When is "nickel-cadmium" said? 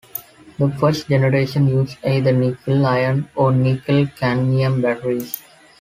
3.51-4.81